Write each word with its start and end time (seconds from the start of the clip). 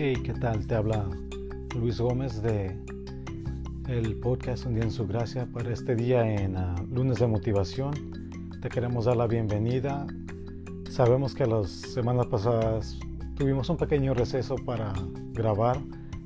Hey, 0.00 0.14
¿qué 0.22 0.32
tal? 0.32 0.64
Te 0.64 0.76
habla 0.76 1.10
Luis 1.74 2.00
Gómez 2.00 2.40
de 2.40 2.78
el 3.88 4.14
podcast 4.20 4.64
Un 4.64 4.74
día 4.74 4.84
en 4.84 4.92
su 4.92 5.08
gracia 5.08 5.48
para 5.52 5.72
este 5.72 5.96
día 5.96 6.24
en 6.36 6.56
uh, 6.56 6.86
lunes 6.88 7.18
de 7.18 7.26
motivación. 7.26 7.92
Te 8.62 8.68
queremos 8.68 9.06
dar 9.06 9.16
la 9.16 9.26
bienvenida. 9.26 10.06
Sabemos 10.88 11.34
que 11.34 11.46
las 11.46 11.70
semanas 11.70 12.28
pasadas 12.28 12.96
tuvimos 13.34 13.70
un 13.70 13.76
pequeño 13.76 14.14
receso 14.14 14.54
para 14.54 14.92
grabar. 15.32 15.80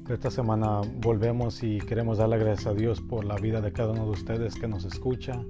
Esta 0.07 0.31
semana 0.31 0.83
volvemos 0.99 1.63
y 1.63 1.79
queremos 1.79 2.19
darle 2.19 2.37
gracias 2.37 2.67
a 2.67 2.75
Dios 2.75 3.01
por 3.01 3.25
la 3.25 3.37
vida 3.37 3.63
de 3.63 3.73
cada 3.73 3.93
uno 3.93 4.05
de 4.05 4.11
ustedes 4.11 4.55
que 4.55 4.69
nos 4.69 4.85
escucha. 4.85 5.41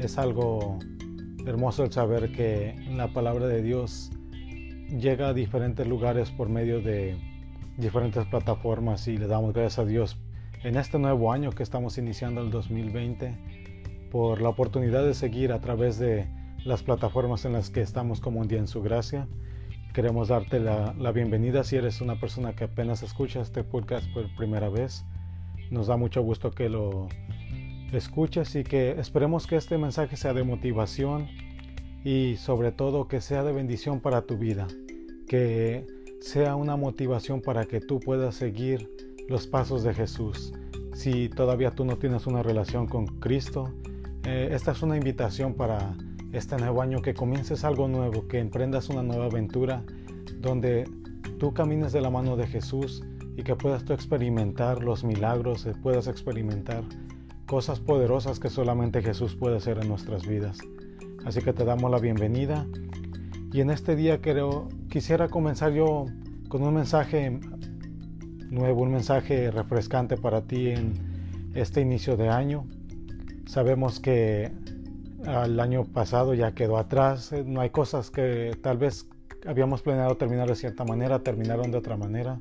Es 0.00 0.18
algo 0.18 0.80
hermoso 1.46 1.84
el 1.84 1.92
saber 1.92 2.32
que 2.32 2.74
la 2.96 3.12
palabra 3.12 3.46
de 3.46 3.62
Dios 3.62 4.10
llega 4.88 5.28
a 5.28 5.34
diferentes 5.34 5.86
lugares 5.86 6.30
por 6.30 6.48
medio 6.48 6.80
de 6.80 7.16
diferentes 7.76 8.24
plataformas 8.26 9.06
y 9.08 9.16
le 9.16 9.26
damos 9.26 9.52
gracias 9.52 9.78
a 9.78 9.84
Dios 9.84 10.16
en 10.62 10.76
este 10.76 10.98
nuevo 10.98 11.32
año 11.32 11.50
que 11.50 11.62
estamos 11.62 11.98
iniciando 11.98 12.40
el 12.40 12.50
2020 12.50 13.36
por 14.10 14.40
la 14.40 14.48
oportunidad 14.48 15.04
de 15.04 15.14
seguir 15.14 15.52
a 15.52 15.60
través 15.60 15.98
de 15.98 16.28
las 16.64 16.82
plataformas 16.82 17.44
en 17.44 17.52
las 17.52 17.70
que 17.70 17.80
estamos 17.80 18.20
como 18.20 18.40
un 18.40 18.48
día 18.48 18.58
en 18.58 18.66
su 18.66 18.82
gracia. 18.82 19.28
Queremos 19.92 20.28
darte 20.28 20.60
la, 20.60 20.94
la 20.98 21.12
bienvenida 21.12 21.64
si 21.64 21.76
eres 21.76 22.00
una 22.00 22.18
persona 22.18 22.54
que 22.54 22.64
apenas 22.64 23.02
escucha 23.02 23.40
este 23.40 23.64
podcast 23.64 24.06
por 24.12 24.34
primera 24.36 24.68
vez. 24.68 25.04
Nos 25.70 25.86
da 25.88 25.96
mucho 25.96 26.22
gusto 26.22 26.50
que 26.50 26.68
lo 26.68 27.08
escuches 27.92 28.54
y 28.56 28.64
que 28.64 28.92
esperemos 28.92 29.46
que 29.46 29.56
este 29.56 29.78
mensaje 29.78 30.16
sea 30.16 30.32
de 30.32 30.44
motivación 30.44 31.28
y 32.06 32.36
sobre 32.36 32.70
todo 32.70 33.08
que 33.08 33.20
sea 33.20 33.42
de 33.42 33.50
bendición 33.50 33.98
para 33.98 34.22
tu 34.22 34.38
vida, 34.38 34.68
que 35.26 35.84
sea 36.20 36.54
una 36.54 36.76
motivación 36.76 37.42
para 37.42 37.64
que 37.64 37.80
tú 37.80 37.98
puedas 37.98 38.36
seguir 38.36 38.88
los 39.28 39.48
pasos 39.48 39.82
de 39.82 39.92
Jesús. 39.92 40.52
Si 40.94 41.28
todavía 41.28 41.72
tú 41.72 41.84
no 41.84 41.96
tienes 41.96 42.28
una 42.28 42.44
relación 42.44 42.86
con 42.86 43.06
Cristo, 43.06 43.72
eh, 44.22 44.50
esta 44.52 44.70
es 44.70 44.82
una 44.82 44.96
invitación 44.96 45.54
para 45.54 45.96
este 46.30 46.56
nuevo 46.58 46.80
año 46.80 47.02
que 47.02 47.12
comiences 47.12 47.64
algo 47.64 47.88
nuevo, 47.88 48.28
que 48.28 48.38
emprendas 48.38 48.88
una 48.88 49.02
nueva 49.02 49.24
aventura 49.24 49.82
donde 50.38 50.88
tú 51.40 51.54
camines 51.54 51.92
de 51.92 52.02
la 52.02 52.10
mano 52.10 52.36
de 52.36 52.46
Jesús 52.46 53.02
y 53.36 53.42
que 53.42 53.56
puedas 53.56 53.84
tú 53.84 53.94
experimentar 53.94 54.84
los 54.84 55.02
milagros, 55.02 55.66
eh, 55.66 55.72
puedas 55.82 56.06
experimentar 56.06 56.84
cosas 57.46 57.80
poderosas 57.80 58.38
que 58.38 58.48
solamente 58.48 59.02
Jesús 59.02 59.34
puede 59.34 59.56
hacer 59.56 59.78
en 59.78 59.88
nuestras 59.88 60.24
vidas. 60.24 60.60
Así 61.26 61.40
que 61.40 61.52
te 61.52 61.64
damos 61.64 61.90
la 61.90 61.98
bienvenida. 61.98 62.68
Y 63.52 63.60
en 63.60 63.70
este 63.70 63.96
día 63.96 64.20
quiero, 64.20 64.68
quisiera 64.88 65.28
comenzar 65.28 65.72
yo 65.72 66.06
con 66.48 66.62
un 66.62 66.74
mensaje 66.74 67.40
nuevo, 68.48 68.82
un 68.82 68.92
mensaje 68.92 69.50
refrescante 69.50 70.16
para 70.16 70.42
ti 70.42 70.68
en 70.68 70.94
este 71.52 71.80
inicio 71.80 72.16
de 72.16 72.28
año. 72.28 72.64
Sabemos 73.46 73.98
que 73.98 74.52
el 75.26 75.58
año 75.58 75.84
pasado 75.84 76.32
ya 76.32 76.52
quedó 76.52 76.78
atrás, 76.78 77.32
eh, 77.32 77.42
no 77.44 77.60
hay 77.60 77.70
cosas 77.70 78.12
que 78.12 78.56
tal 78.62 78.78
vez 78.78 79.08
habíamos 79.44 79.82
planeado 79.82 80.16
terminar 80.16 80.48
de 80.48 80.54
cierta 80.54 80.84
manera, 80.84 81.18
terminaron 81.24 81.72
de 81.72 81.78
otra 81.78 81.96
manera, 81.96 82.38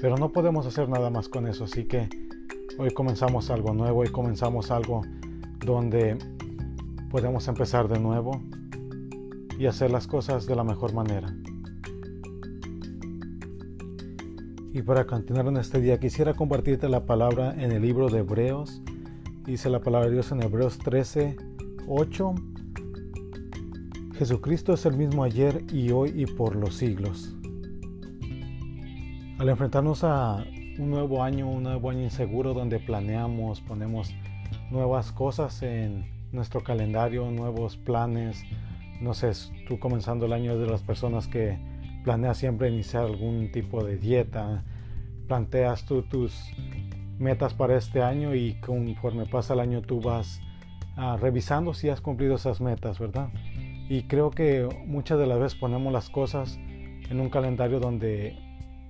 pero 0.00 0.16
no 0.16 0.30
podemos 0.30 0.64
hacer 0.64 0.88
nada 0.88 1.10
más 1.10 1.28
con 1.28 1.48
eso, 1.48 1.64
así 1.64 1.84
que 1.84 2.08
hoy 2.78 2.90
comenzamos 2.90 3.50
algo 3.50 3.74
nuevo, 3.74 4.00
hoy 4.00 4.08
comenzamos 4.08 4.70
algo 4.70 5.02
donde 5.64 6.16
podemos 7.12 7.46
empezar 7.46 7.88
de 7.88 8.00
nuevo 8.00 8.40
y 9.58 9.66
hacer 9.66 9.90
las 9.90 10.06
cosas 10.06 10.46
de 10.46 10.56
la 10.56 10.64
mejor 10.64 10.94
manera. 10.94 11.36
Y 14.72 14.80
para 14.80 15.04
continuar 15.04 15.46
en 15.48 15.58
este 15.58 15.78
día 15.78 16.00
quisiera 16.00 16.32
compartirte 16.32 16.88
la 16.88 17.04
palabra 17.04 17.52
en 17.62 17.70
el 17.70 17.82
libro 17.82 18.08
de 18.08 18.20
Hebreos. 18.20 18.80
Dice 19.44 19.68
la 19.68 19.80
palabra 19.80 20.08
de 20.08 20.14
Dios 20.14 20.32
en 20.32 20.42
Hebreos 20.42 20.78
13, 20.78 21.36
8. 21.86 22.34
Jesucristo 24.14 24.72
es 24.72 24.86
el 24.86 24.96
mismo 24.96 25.22
ayer 25.22 25.66
y 25.70 25.90
hoy 25.90 26.14
y 26.16 26.24
por 26.24 26.56
los 26.56 26.76
siglos. 26.76 27.36
Al 29.38 29.50
enfrentarnos 29.50 30.02
a 30.02 30.46
un 30.78 30.88
nuevo 30.88 31.22
año, 31.22 31.46
un 31.50 31.64
nuevo 31.64 31.90
año 31.90 32.04
inseguro 32.04 32.54
donde 32.54 32.78
planeamos, 32.78 33.60
ponemos 33.60 34.14
nuevas 34.70 35.12
cosas 35.12 35.62
en 35.62 36.21
nuestro 36.32 36.62
calendario, 36.62 37.30
nuevos 37.30 37.76
planes. 37.76 38.44
No 39.00 39.14
sé, 39.14 39.32
tú 39.68 39.78
comenzando 39.78 40.26
el 40.26 40.32
año 40.32 40.58
de 40.58 40.66
las 40.66 40.82
personas 40.82 41.28
que 41.28 41.58
planeas 42.04 42.38
siempre 42.38 42.68
iniciar 42.68 43.04
algún 43.04 43.52
tipo 43.52 43.84
de 43.84 43.96
dieta, 43.96 44.64
planteas 45.28 45.84
tú 45.84 46.02
tus 46.02 46.34
metas 47.18 47.54
para 47.54 47.76
este 47.76 48.02
año 48.02 48.34
y 48.34 48.54
conforme 48.60 49.26
pasa 49.26 49.54
el 49.54 49.60
año 49.60 49.82
tú 49.82 50.00
vas 50.00 50.40
ah, 50.96 51.16
revisando 51.20 51.74
si 51.74 51.88
has 51.88 52.00
cumplido 52.00 52.34
esas 52.34 52.60
metas, 52.60 52.98
¿verdad? 52.98 53.28
Y 53.88 54.04
creo 54.04 54.30
que 54.30 54.68
muchas 54.86 55.18
de 55.18 55.26
las 55.26 55.38
veces 55.38 55.58
ponemos 55.58 55.92
las 55.92 56.08
cosas 56.10 56.58
en 57.10 57.20
un 57.20 57.30
calendario 57.30 57.78
donde 57.78 58.36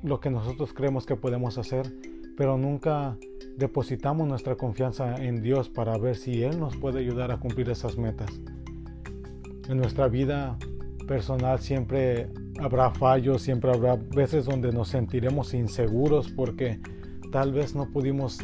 lo 0.03 0.21
que 0.21 0.31
nosotros 0.31 0.73
creemos 0.73 1.07
que 1.07 1.17
podemos 1.17 1.59
hacer, 1.59 1.93
pero 2.37 2.57
nunca 2.57 3.17
depositamos 3.57 4.27
nuestra 4.27 4.57
confianza 4.57 5.17
en 5.17 5.43
Dios 5.43 5.69
para 5.69 5.97
ver 5.99 6.17
si 6.17 6.43
Él 6.43 6.59
nos 6.59 6.77
puede 6.77 7.01
ayudar 7.01 7.31
a 7.31 7.39
cumplir 7.39 7.71
esas 7.71 7.97
metas. 7.99 8.41
En 9.69 9.79
nuestra 9.79 10.09
vida 10.09 10.59
personal 11.07 11.59
siempre 11.61 12.29
habrá 12.61 12.91
fallos, 12.91 13.43
siempre 13.43 13.71
habrá 13.71 13.97
veces 13.97 14.45
donde 14.45 14.73
nos 14.73 14.89
sentiremos 14.89 15.55
inseguros 15.55 16.31
porque 16.31 16.81
tal 17.31 17.53
vez 17.53 17.75
no 17.75 17.91
pudimos 17.91 18.39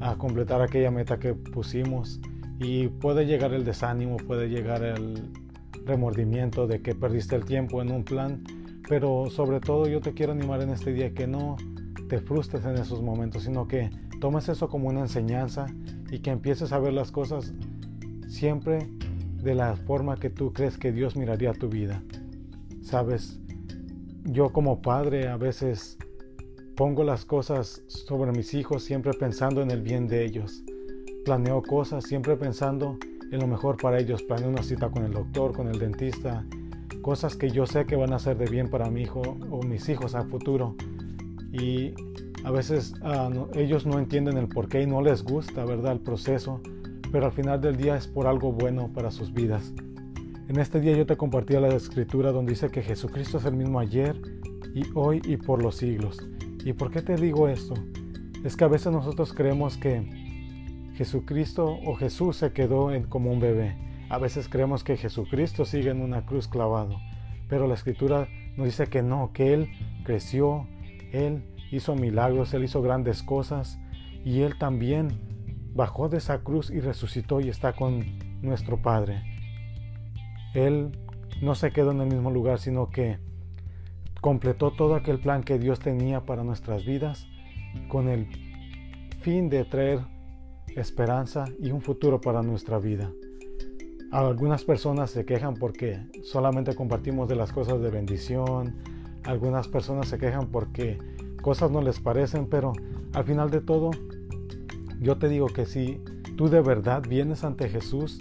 a 0.00 0.16
completar 0.16 0.60
aquella 0.62 0.90
meta 0.90 1.18
que 1.18 1.34
pusimos 1.34 2.20
y 2.58 2.88
puede 2.88 3.26
llegar 3.26 3.54
el 3.54 3.64
desánimo, 3.64 4.16
puede 4.16 4.48
llegar 4.48 4.82
el 4.82 5.30
remordimiento 5.84 6.66
de 6.66 6.80
que 6.80 6.94
perdiste 6.94 7.36
el 7.36 7.44
tiempo 7.44 7.82
en 7.82 7.90
un 7.90 8.04
plan, 8.04 8.44
pero 8.88 9.30
sobre 9.30 9.60
todo 9.60 9.88
yo 9.88 10.00
te 10.00 10.12
quiero 10.12 10.32
animar 10.32 10.60
en 10.62 10.70
este 10.70 10.92
día 10.92 11.12
que 11.12 11.26
no 11.26 11.56
te 12.08 12.18
frustres 12.18 12.64
en 12.64 12.76
esos 12.76 13.02
momentos, 13.02 13.44
sino 13.44 13.66
que 13.66 13.90
tomes 14.22 14.48
eso 14.48 14.68
como 14.68 14.88
una 14.88 15.00
enseñanza 15.00 15.66
y 16.08 16.20
que 16.20 16.30
empieces 16.30 16.70
a 16.70 16.78
ver 16.78 16.92
las 16.92 17.10
cosas 17.10 17.52
siempre 18.28 18.88
de 19.42 19.56
la 19.56 19.74
forma 19.74 20.16
que 20.16 20.30
tú 20.30 20.52
crees 20.52 20.78
que 20.78 20.92
Dios 20.92 21.16
miraría 21.16 21.52
tu 21.54 21.68
vida. 21.68 22.04
Sabes, 22.82 23.40
yo 24.22 24.50
como 24.52 24.80
padre 24.80 25.26
a 25.26 25.36
veces 25.36 25.98
pongo 26.76 27.02
las 27.02 27.24
cosas 27.24 27.82
sobre 27.88 28.30
mis 28.30 28.54
hijos 28.54 28.84
siempre 28.84 29.12
pensando 29.12 29.60
en 29.60 29.72
el 29.72 29.82
bien 29.82 30.06
de 30.06 30.24
ellos. 30.24 30.62
Planeo 31.24 31.60
cosas 31.60 32.04
siempre 32.04 32.36
pensando 32.36 32.98
en 33.32 33.40
lo 33.40 33.48
mejor 33.48 33.76
para 33.76 33.98
ellos. 33.98 34.22
Planeo 34.22 34.50
una 34.50 34.62
cita 34.62 34.88
con 34.88 35.04
el 35.04 35.10
doctor, 35.10 35.52
con 35.52 35.66
el 35.66 35.80
dentista, 35.80 36.46
cosas 37.02 37.34
que 37.34 37.50
yo 37.50 37.66
sé 37.66 37.86
que 37.86 37.96
van 37.96 38.12
a 38.12 38.20
ser 38.20 38.38
de 38.38 38.48
bien 38.48 38.70
para 38.70 38.88
mi 38.88 39.02
hijo 39.02 39.20
o 39.50 39.64
mis 39.64 39.88
hijos 39.88 40.14
a 40.14 40.22
futuro. 40.22 40.76
Y 41.50 41.92
a 42.44 42.50
veces 42.50 42.94
ah, 43.02 43.30
ellos 43.54 43.86
no 43.86 43.98
entienden 43.98 44.36
el 44.36 44.48
por 44.48 44.68
qué 44.68 44.82
y 44.82 44.86
no 44.86 45.00
les 45.00 45.22
gusta, 45.22 45.64
¿verdad? 45.64 45.92
El 45.92 46.00
proceso, 46.00 46.60
pero 47.10 47.26
al 47.26 47.32
final 47.32 47.60
del 47.60 47.76
día 47.76 47.96
es 47.96 48.08
por 48.08 48.26
algo 48.26 48.52
bueno 48.52 48.90
para 48.92 49.10
sus 49.10 49.32
vidas. 49.32 49.72
En 50.48 50.58
este 50.58 50.80
día 50.80 50.96
yo 50.96 51.06
te 51.06 51.16
compartía 51.16 51.60
la 51.60 51.68
escritura 51.68 52.32
donde 52.32 52.52
dice 52.52 52.70
que 52.70 52.82
Jesucristo 52.82 53.38
es 53.38 53.44
el 53.44 53.54
mismo 53.54 53.78
ayer 53.78 54.20
y 54.74 54.82
hoy 54.94 55.22
y 55.24 55.36
por 55.36 55.62
los 55.62 55.76
siglos. 55.76 56.18
¿Y 56.64 56.72
por 56.72 56.90
qué 56.90 57.00
te 57.00 57.16
digo 57.16 57.48
esto? 57.48 57.74
Es 58.44 58.56
que 58.56 58.64
a 58.64 58.68
veces 58.68 58.92
nosotros 58.92 59.32
creemos 59.32 59.76
que 59.76 60.02
Jesucristo 60.94 61.78
o 61.84 61.94
Jesús 61.94 62.36
se 62.36 62.52
quedó 62.52 62.92
en, 62.92 63.04
como 63.04 63.30
un 63.32 63.40
bebé. 63.40 63.76
A 64.10 64.18
veces 64.18 64.48
creemos 64.48 64.84
que 64.84 64.96
Jesucristo 64.96 65.64
sigue 65.64 65.90
en 65.90 66.02
una 66.02 66.26
cruz 66.26 66.48
clavado. 66.48 66.96
Pero 67.48 67.66
la 67.66 67.74
escritura 67.74 68.28
nos 68.56 68.66
dice 68.66 68.88
que 68.88 69.02
no, 69.02 69.32
que 69.32 69.54
Él 69.54 69.70
creció, 70.04 70.66
Él 71.12 71.42
hizo 71.72 71.96
milagros, 71.96 72.54
Él 72.54 72.64
hizo 72.64 72.82
grandes 72.82 73.22
cosas 73.22 73.78
y 74.24 74.42
Él 74.42 74.58
también 74.58 75.08
bajó 75.74 76.08
de 76.08 76.18
esa 76.18 76.38
cruz 76.42 76.70
y 76.70 76.80
resucitó 76.80 77.40
y 77.40 77.48
está 77.48 77.72
con 77.72 78.04
nuestro 78.42 78.80
Padre. 78.80 79.22
Él 80.54 80.92
no 81.40 81.54
se 81.54 81.72
quedó 81.72 81.92
en 81.92 82.00
el 82.02 82.08
mismo 82.08 82.30
lugar, 82.30 82.58
sino 82.58 82.90
que 82.90 83.18
completó 84.20 84.70
todo 84.70 84.94
aquel 84.94 85.18
plan 85.18 85.42
que 85.42 85.58
Dios 85.58 85.80
tenía 85.80 86.20
para 86.20 86.44
nuestras 86.44 86.84
vidas 86.84 87.26
con 87.88 88.08
el 88.08 88.28
fin 89.20 89.48
de 89.48 89.64
traer 89.64 90.00
esperanza 90.76 91.46
y 91.58 91.70
un 91.70 91.80
futuro 91.80 92.20
para 92.20 92.42
nuestra 92.42 92.78
vida. 92.78 93.10
Algunas 94.10 94.64
personas 94.64 95.10
se 95.10 95.24
quejan 95.24 95.54
porque 95.54 96.06
solamente 96.22 96.74
compartimos 96.74 97.28
de 97.28 97.36
las 97.36 97.52
cosas 97.52 97.80
de 97.80 97.90
bendición, 97.90 98.76
algunas 99.24 99.68
personas 99.68 100.08
se 100.08 100.18
quejan 100.18 100.48
porque 100.48 100.98
cosas 101.42 101.70
no 101.70 101.82
les 101.82 102.00
parecen, 102.00 102.46
pero 102.46 102.72
al 103.12 103.24
final 103.24 103.50
de 103.50 103.60
todo, 103.60 103.90
yo 105.00 105.18
te 105.18 105.28
digo 105.28 105.48
que 105.48 105.66
si 105.66 106.00
tú 106.36 106.48
de 106.48 106.62
verdad 106.62 107.02
vienes 107.06 107.44
ante 107.44 107.68
Jesús, 107.68 108.20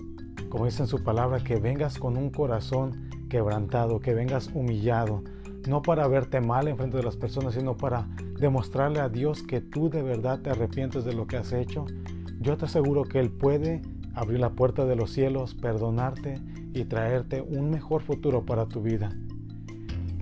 como 0.49 0.65
dice 0.65 0.83
en 0.83 0.87
su 0.87 1.03
palabra, 1.03 1.43
que 1.43 1.55
vengas 1.55 1.97
con 1.97 2.17
un 2.17 2.31
corazón 2.31 3.09
quebrantado, 3.29 4.01
que 4.01 4.13
vengas 4.13 4.49
humillado, 4.53 5.23
no 5.67 5.81
para 5.81 6.07
verte 6.07 6.41
mal 6.41 6.67
en 6.67 6.75
frente 6.75 6.97
de 6.97 7.03
las 7.03 7.15
personas, 7.15 7.53
sino 7.53 7.77
para 7.77 8.09
demostrarle 8.39 8.99
a 8.99 9.07
Dios 9.07 9.43
que 9.43 9.61
tú 9.61 9.89
de 9.89 10.01
verdad 10.01 10.41
te 10.41 10.49
arrepientes 10.49 11.05
de 11.05 11.13
lo 11.13 11.27
que 11.27 11.37
has 11.37 11.53
hecho, 11.53 11.85
yo 12.39 12.57
te 12.57 12.65
aseguro 12.65 13.03
que 13.03 13.19
Él 13.19 13.29
puede 13.29 13.81
abrir 14.15 14.39
la 14.39 14.49
puerta 14.49 14.85
de 14.85 14.95
los 14.95 15.11
cielos, 15.11 15.53
perdonarte 15.53 16.41
y 16.73 16.85
traerte 16.85 17.41
un 17.41 17.69
mejor 17.69 18.01
futuro 18.01 18.45
para 18.45 18.65
tu 18.65 18.81
vida. 18.81 19.15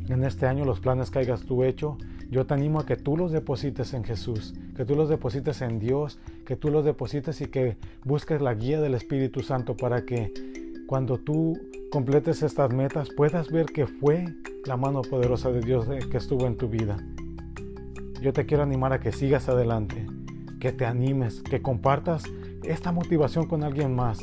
En 0.09 0.23
este 0.23 0.47
año 0.47 0.65
los 0.65 0.79
planes 0.79 1.11
que 1.11 1.19
hayas 1.19 1.41
tú 1.41 1.63
hecho, 1.63 1.97
yo 2.29 2.45
te 2.45 2.53
animo 2.53 2.79
a 2.79 2.85
que 2.85 2.95
tú 2.95 3.17
los 3.17 3.31
deposites 3.31 3.93
en 3.93 4.03
Jesús, 4.03 4.53
que 4.75 4.85
tú 4.85 4.95
los 4.95 5.09
deposites 5.09 5.61
en 5.61 5.79
Dios, 5.79 6.19
que 6.45 6.55
tú 6.55 6.69
los 6.69 6.85
deposites 6.85 7.41
y 7.41 7.47
que 7.47 7.77
busques 8.03 8.39
la 8.39 8.53
guía 8.53 8.79
del 8.79 8.93
Espíritu 8.93 9.41
Santo 9.41 9.75
para 9.75 10.05
que 10.05 10.31
cuando 10.87 11.17
tú 11.17 11.59
completes 11.91 12.43
estas 12.43 12.71
metas 12.71 13.09
puedas 13.09 13.51
ver 13.51 13.65
que 13.65 13.87
fue 13.87 14.25
la 14.65 14.77
mano 14.77 15.01
poderosa 15.01 15.51
de 15.51 15.61
Dios 15.61 15.87
que 16.11 16.17
estuvo 16.17 16.45
en 16.45 16.55
tu 16.55 16.67
vida. 16.67 16.97
Yo 18.21 18.31
te 18.31 18.45
quiero 18.45 18.63
animar 18.63 18.93
a 18.93 18.99
que 18.99 19.11
sigas 19.11 19.49
adelante, 19.49 20.05
que 20.59 20.71
te 20.71 20.85
animes, 20.85 21.41
que 21.41 21.61
compartas 21.61 22.23
esta 22.63 22.91
motivación 22.91 23.47
con 23.47 23.63
alguien 23.63 23.95
más, 23.95 24.19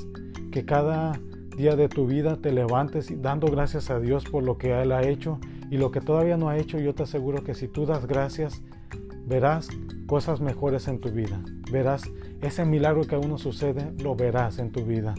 que 0.53 0.65
cada 0.65 1.19
día 1.57 1.75
de 1.75 1.89
tu 1.89 2.07
vida 2.07 2.37
te 2.37 2.53
levantes 2.53 3.11
dando 3.21 3.49
gracias 3.49 3.91
a 3.91 3.99
Dios 3.99 4.25
por 4.25 4.45
lo 4.45 4.59
que 4.59 4.81
Él 4.81 4.93
ha 4.93 5.03
hecho 5.03 5.41
y 5.71 5.79
lo 5.79 5.91
que 5.91 6.01
todavía 6.01 6.37
no 6.37 6.49
ha 6.49 6.59
hecho, 6.59 6.79
yo 6.79 6.95
te 6.95 7.03
aseguro 7.03 7.43
que 7.43 7.55
si 7.55 7.69
tú 7.69 7.87
das 7.87 8.07
gracias, 8.07 8.63
verás 9.27 9.69
cosas 10.07 10.41
mejores 10.41 10.89
en 10.89 11.01
tu 11.01 11.11
vida. 11.11 11.41
Verás 11.71 12.05
ese 12.41 12.65
milagro 12.65 13.05
que 13.05 13.17
aún 13.17 13.29
no 13.29 13.39
sucede, 13.39 13.93
lo 14.03 14.15
verás 14.15 14.59
en 14.59 14.71
tu 14.71 14.85
vida. 14.85 15.15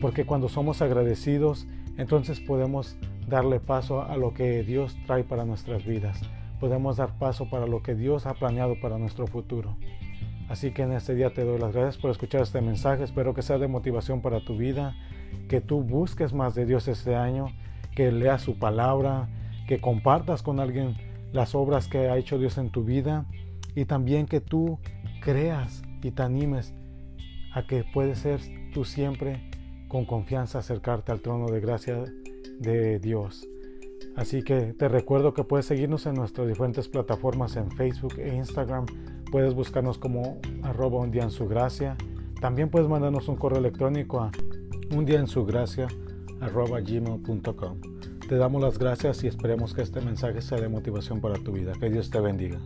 Porque 0.00 0.26
cuando 0.26 0.48
somos 0.48 0.82
agradecidos, 0.82 1.66
entonces 1.96 2.40
podemos 2.40 2.96
darle 3.26 3.60
paso 3.60 4.02
a 4.02 4.16
lo 4.16 4.34
que 4.34 4.62
Dios 4.62 4.96
trae 5.06 5.24
para 5.24 5.44
nuestras 5.44 5.84
vidas. 5.84 6.20
Podemos 6.60 6.98
dar 6.98 7.18
paso 7.18 7.48
para 7.48 7.66
lo 7.66 7.82
que 7.82 7.94
Dios 7.94 8.26
ha 8.26 8.34
planeado 8.34 8.74
para 8.80 8.98
nuestro 8.98 9.26
futuro. 9.26 9.76
Así 10.48 10.72
que 10.72 10.82
en 10.82 10.92
este 10.92 11.14
día 11.14 11.32
te 11.32 11.44
doy 11.44 11.58
las 11.58 11.72
gracias 11.72 11.96
por 11.96 12.10
escuchar 12.10 12.42
este 12.42 12.60
mensaje. 12.60 13.02
Espero 13.04 13.32
que 13.32 13.42
sea 13.42 13.58
de 13.58 13.68
motivación 13.68 14.20
para 14.20 14.44
tu 14.44 14.56
vida, 14.56 14.94
que 15.48 15.62
tú 15.62 15.82
busques 15.82 16.34
más 16.34 16.54
de 16.54 16.66
Dios 16.66 16.86
este 16.86 17.16
año, 17.16 17.46
que 17.94 18.12
leas 18.12 18.42
su 18.42 18.58
palabra, 18.58 19.28
que 19.66 19.80
compartas 19.80 20.42
con 20.42 20.60
alguien 20.60 20.96
las 21.32 21.54
obras 21.54 21.88
que 21.88 22.08
ha 22.08 22.16
hecho 22.16 22.38
Dios 22.38 22.58
en 22.58 22.70
tu 22.70 22.84
vida 22.84 23.26
y 23.74 23.86
también 23.86 24.26
que 24.26 24.40
tú 24.40 24.78
creas 25.20 25.82
y 26.02 26.10
te 26.10 26.22
animes 26.22 26.74
a 27.52 27.66
que 27.66 27.84
puedes 27.84 28.18
ser 28.18 28.40
tú 28.72 28.84
siempre 28.84 29.50
con 29.88 30.04
confianza 30.04 30.58
acercarte 30.58 31.12
al 31.12 31.20
trono 31.20 31.46
de 31.46 31.60
gracia 31.60 32.04
de 32.58 32.98
Dios. 32.98 33.46
Así 34.16 34.42
que 34.42 34.72
te 34.74 34.88
recuerdo 34.88 35.34
que 35.34 35.44
puedes 35.44 35.66
seguirnos 35.66 36.06
en 36.06 36.14
nuestras 36.14 36.46
diferentes 36.46 36.88
plataformas 36.88 37.56
en 37.56 37.70
Facebook 37.70 38.14
e 38.18 38.34
Instagram. 38.34 38.86
Puedes 39.30 39.54
buscarnos 39.54 39.98
como 39.98 40.40
arroba 40.62 41.00
un 41.00 41.10
día 41.10 41.24
en 41.24 41.30
su 41.30 41.48
gracia. 41.48 41.96
También 42.40 42.70
puedes 42.70 42.88
mandarnos 42.88 43.28
un 43.28 43.36
correo 43.36 43.58
electrónico 43.58 44.20
a 44.20 44.30
un 44.94 45.04
día 45.04 45.18
en 45.18 45.26
su 45.26 45.44
gracia 45.44 45.88
arroba 46.40 46.80
gmail.com. 46.80 47.93
Te 48.34 48.38
damos 48.38 48.60
las 48.60 48.80
gracias 48.80 49.22
y 49.22 49.28
esperemos 49.28 49.74
que 49.74 49.82
este 49.82 50.00
mensaje 50.00 50.42
sea 50.42 50.58
de 50.58 50.68
motivación 50.68 51.20
para 51.20 51.36
tu 51.36 51.52
vida. 51.52 51.72
Que 51.78 51.88
Dios 51.88 52.10
te 52.10 52.18
bendiga. 52.18 52.58